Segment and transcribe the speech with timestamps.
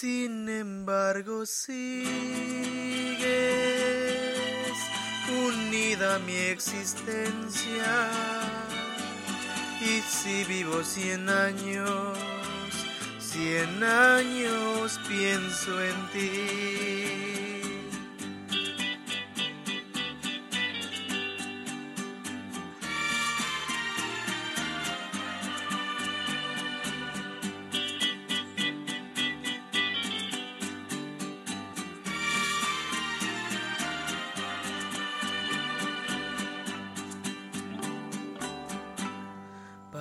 [0.00, 2.06] sin embargo sigues
[5.48, 8.08] unida a mi existencia.
[9.80, 12.16] Y si vivo cien años,
[13.18, 17.47] cien años pienso en ti.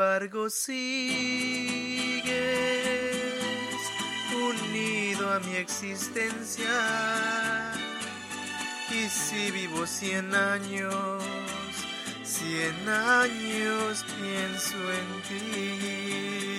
[0.00, 0.80] embargo sigues
[4.32, 6.70] unido a mi existencia.
[8.90, 11.22] Y si vivo cien años,
[12.24, 16.49] cien años pienso en ti.